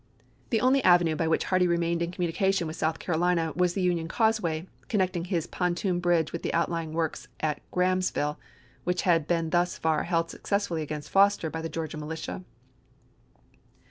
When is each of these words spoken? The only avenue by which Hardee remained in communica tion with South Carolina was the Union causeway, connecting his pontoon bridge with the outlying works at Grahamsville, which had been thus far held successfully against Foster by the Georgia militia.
The 0.49 0.61
only 0.61 0.83
avenue 0.83 1.15
by 1.15 1.27
which 1.27 1.43
Hardee 1.43 1.67
remained 1.67 2.01
in 2.01 2.09
communica 2.09 2.51
tion 2.51 2.65
with 2.65 2.75
South 2.75 2.97
Carolina 2.97 3.53
was 3.55 3.75
the 3.75 3.83
Union 3.83 4.07
causeway, 4.07 4.65
connecting 4.87 5.25
his 5.25 5.45
pontoon 5.45 5.99
bridge 5.99 6.33
with 6.33 6.41
the 6.41 6.55
outlying 6.55 6.93
works 6.93 7.27
at 7.39 7.61
Grahamsville, 7.69 8.39
which 8.83 9.03
had 9.03 9.27
been 9.27 9.51
thus 9.51 9.77
far 9.77 10.05
held 10.05 10.31
successfully 10.31 10.81
against 10.81 11.11
Foster 11.11 11.51
by 11.51 11.61
the 11.61 11.69
Georgia 11.69 11.97
militia. 11.97 12.43